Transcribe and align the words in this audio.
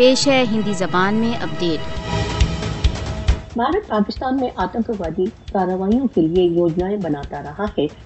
پیش 0.00 0.28
ہے 0.28 0.44
ہندی 0.50 0.72
زبان 0.72 1.14
میں 1.14 1.32
اپڈیٹ۔ 1.42 1.80
بھارت 3.56 3.88
پاکستان 3.88 4.36
میں 4.36 4.48
آتنکوادی 4.56 5.24
کاروائیوں 5.24 6.06
کے 6.14 6.20
لیے 6.20 6.44
یوجنائیں 6.44 6.96
بناتا 6.96 7.42
رہا 7.42 7.64
ہے 7.64 7.86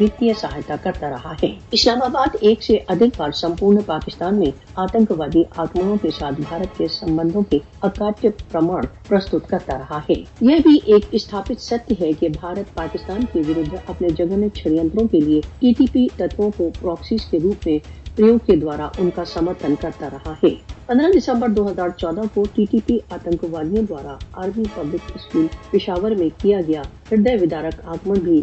وتیہ 0.00 0.32
سہایتا 0.40 0.74
کرتا 0.82 1.10
رہا 1.10 1.32
ہے۔ 1.42 1.58
اسلام 1.70 2.02
آباد 2.02 2.36
ایک 2.40 2.62
سے 2.62 2.78
ادھک 2.88 3.16
بار 3.16 3.30
سمپورن 3.30 3.80
پاکستان 3.86 4.38
میں 4.38 4.50
آتنکوادی 4.74 5.42
آکمنوں 5.56 5.96
کے 6.02 6.08
ساتھ 6.18 6.40
بھارت 6.48 6.78
کے 6.78 6.86
سمبندوں 6.88 7.42
کے 7.42 7.58
اکاٹیہ 7.82 8.30
پرمان 8.52 8.82
پرستت 9.08 9.48
کرتا 9.48 9.78
رہا 9.78 9.98
ہے۔ 9.98 10.20
یہ 10.40 10.56
بھی 10.62 10.78
ایک 10.84 11.04
استھاپت 11.12 11.60
ستیہ 11.60 12.04
ہے 12.04 12.12
کہ 12.12 12.28
بھارت 12.28 12.74
پاکستان 12.74 13.24
کے 13.32 13.40
ورد 13.48 13.74
اپنے 13.86 14.08
جگن 14.08 14.42
ڑیتروں 14.42 15.08
کے 15.08 15.20
لیے 15.20 15.40
ٹی 15.58 15.72
ٹی 15.78 15.86
پی 15.92 16.06
تتو 16.16 16.50
کو 16.56 16.70
پراکسیز 16.80 17.24
کے 17.30 17.38
روپ 17.42 17.66
میں 17.66 17.78
پریوگ 18.16 18.38
کے 18.46 18.56
دوارا 18.56 18.88
ان 18.98 19.10
کا 19.14 19.24
سمرتھن 19.24 19.74
کرتا 19.80 20.08
رہا 20.12 20.32
ہے۔ 20.44 20.71
پندرہ 20.86 21.10
دسمبر 21.16 21.48
دو 21.48 21.66
ہزار 21.70 21.88
چودہ 21.88 22.20
کو 22.34 22.44
ٹی 22.54 22.64
ٹی 22.70 22.78
پی 22.86 22.98
آتنکوادیوں 23.10 23.82
دوارا 23.88 24.16
آرمی 24.32 24.62
پبلک 24.74 25.10
اسکول 25.14 25.46
پشاور 25.70 26.10
میں 26.10 26.28
کیا 26.42 26.60
گیا۔ 26.68 26.82
ہردے 27.10 27.34
ودارک 27.34 27.80
آکمن 27.84 28.18
بھی 28.18 28.42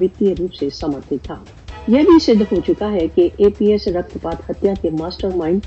وتیہ 0.00 0.34
روپ 0.38 0.54
سے 0.54 0.70
سمرتھت 0.70 1.24
تھا۔ 1.24 1.34
یہ 1.88 1.98
بھی 1.98 2.18
سدھ 2.18 2.42
ہو 2.52 2.60
چکا 2.66 2.90
ہے 2.92 3.06
کہ 3.14 3.28
اے 3.36 3.48
پی 3.48 3.66
ایس 3.66 3.88
رکت 3.88 4.18
پات 4.22 4.50
ہتیا 4.50 4.74
کے 4.82 4.90
ماسٹر 4.90 5.28
مائنڈ 5.36 5.66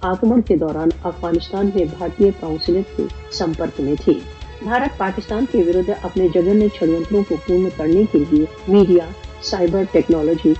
آکمن 0.00 0.40
کے 0.40 0.56
دوران 0.56 0.88
افغانستان 1.02 1.70
میں 1.74 1.84
بھارتی 1.98 2.30
کاؤنسلٹ 2.40 2.96
کے 2.96 3.02
سمپرک 3.32 3.80
میں 3.80 3.94
تھی 4.04 4.18
بھارت 4.62 4.98
پاکستان 4.98 5.44
کے 5.52 5.58
ورد 5.58 5.90
اپنے 6.02 6.28
جگن 6.34 6.66
چھڑینتروں 6.78 7.22
کو 7.28 7.36
پورن 7.46 7.68
کرنے 7.76 8.02
کے 8.12 8.18
لیے 8.30 8.44
میڈیا 8.68 9.04
سائبر 9.42 9.82
ٹیکنالوجی 9.92 10.52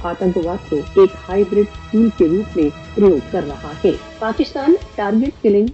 آتنکواد 0.00 0.70
کو 0.70 0.76
ایک 0.76 1.10
ہائیبریڈ 1.28 1.66
ٹول 1.92 2.08
کے 2.18 2.28
روپ 2.28 2.56
میں 2.56 2.68
پریوگ 2.94 3.18
کر 3.30 3.40
رہا 3.48 3.72
ہے۔ 3.84 3.90
پاکستان 4.18 4.74
ٹارگیٹ 4.94 5.42
کلنگ 5.42 5.68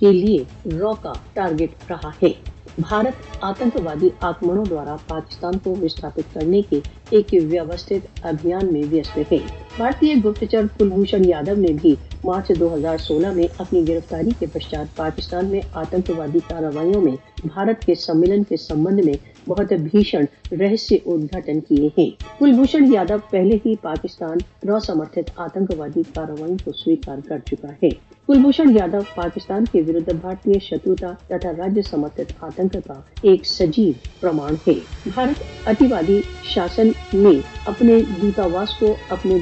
کے 0.00 0.12
لیے 0.12 0.44
رو 0.64 0.94
کا 0.94 1.14
ٹارگیٹ 1.34 1.70
رہا 1.90 2.08
ہے۔ 2.22 2.55
بھارت 2.78 3.44
آتنکوادی 3.44 4.08
آکرمنوں 4.20 4.64
دوارا 4.64 4.96
پاکستان 5.06 5.58
کو 5.58 5.74
وستھاپت 5.82 6.34
کرنے 6.34 6.60
کے 6.62 6.80
ایک 7.10 7.28
ویوستھت 7.32 8.06
ابھیان 8.22 8.72
میں 8.72 8.82
ویست 8.90 9.18
ہے 9.32 9.36
بھارتی 9.76 10.12
گپتچر 10.24 10.66
کلبھوشن 10.78 11.28
یادو 11.28 11.54
نے 11.54 11.72
بھی 11.82 11.94
مارچ 12.24 12.50
دو 12.60 12.74
ہزار 12.74 12.98
سولہ 12.98 13.30
میں 13.32 13.46
اپنی 13.58 13.86
گرفتاری 13.88 14.30
کے 14.38 14.46
پشچات 14.46 14.96
پاکستان 14.96 15.46
میں 15.46 15.60
آتنکوادی 15.72 16.38
کارروائیوں 16.48 17.00
میں 17.00 17.16
بھارت 17.44 17.86
کے 17.86 17.94
سملن 17.94 18.42
کے 18.42 18.56
سمبند 18.56 19.00
میں 19.04 19.14
بہت 19.48 19.72
بھیشن 19.92 20.24
رہسیہ 20.60 20.98
ادگھاٹن 21.06 21.60
کیے 21.60 21.88
ہیں۔ 21.98 22.10
کلبھوشن 22.38 22.92
یادو 22.94 23.14
پہلے 23.30 23.58
ہی 23.66 23.74
پاکستان 23.82 24.38
رو 24.68 24.80
سمرتھت 24.80 25.30
آتنکوادی 25.36 26.02
کارروائیوں 26.14 26.58
کو 26.64 26.72
سویکار 26.72 27.18
کر 27.28 27.38
چکا 27.46 27.68
ہے۔ 27.82 27.90
کلبھشن 28.28 28.76
یادو 28.76 28.98
پاکستان 29.14 29.64
کے 29.72 29.80
ویرد 29.86 30.08
بھارتی 30.20 30.58
شروع 30.62 30.94
تا 31.00 31.10
راجیہ 31.28 31.82
سمرپت 31.82 32.44
آتن 32.44 32.68
کا 32.68 33.00
ایک 33.22 33.46
سجیو 33.46 33.92
پرمان 34.20 34.54
ہے۔ 34.66 34.72
بھارت 35.14 35.68
اتنی 35.68 36.20
شاسن 36.44 36.88
میں 37.12 37.38
اپنے 37.66 37.98
دتاواس 38.22 38.74
کو 38.78 38.94
اپنے 39.16 39.36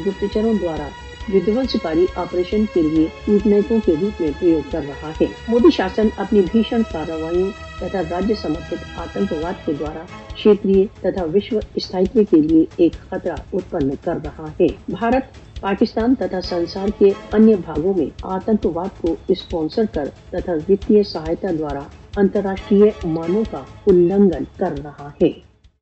گروںس 1.47 1.77
کاری 1.83 2.05
آپریشن 2.23 2.65
کے 2.73 2.83
لیے 2.83 3.39
نیتوں 3.47 3.79
کے 3.87 3.95
روپ 4.01 4.21
میں 4.21 4.31
رہا 4.75 5.11
ہے۔ 5.21 5.27
مودی 5.49 5.71
شاسن 5.77 6.09
اپنی 6.17 6.41
بھیشن 6.53 6.83
کاروائیوں 6.93 7.51
ترا 7.79 8.03
راجیہ 8.11 8.35
سمرپت 8.43 8.85
آتن 8.97 9.25
واد 9.43 9.67
کے 9.67 9.73
دوارا 9.79 10.05
کھیتری 10.37 10.85
ترا 11.01 11.25
وشو 11.35 11.59
اس 11.75 11.91
کے 12.31 12.41
لیے 12.41 12.65
ایک 12.77 13.01
خطرہ 13.11 13.37
اتپن 13.53 13.91
کر 14.05 14.19
رہا 14.25 14.49
ہے۔ 14.61 14.67
بھارت 14.89 15.44
پاکستان 15.65 16.15
تتھا 16.15 16.41
سنسار 16.41 16.89
کے 16.99 17.11
انیہ 17.33 17.57
بھاگوں 17.57 17.95
میں 17.95 18.07
آتنکواد 18.23 19.01
کو 19.01 19.15
اسپانسر 19.29 19.85
کر 19.95 20.09
تتھا 20.31 20.53
وتیہ 20.69 21.03
سہایتا 21.03 21.51
دوارا 21.59 21.83
انترراشٹریہ 22.17 22.91
مانوں 23.05 23.45
کا 23.51 23.63
النگن 23.87 24.45
کر 24.57 24.73
رہا 24.85 25.09
ہے۔ 25.23 25.54